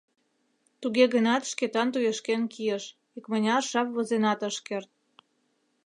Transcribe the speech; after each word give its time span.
Туге 0.81 1.05
гынат 1.13 1.43
Шкетан 1.51 1.87
туешкен 1.93 2.41
кийыш, 2.53 2.83
икмыняр 3.17 3.63
жап 3.71 3.87
возенат 3.95 4.39
ыш 4.49 4.55
керт. 4.67 4.91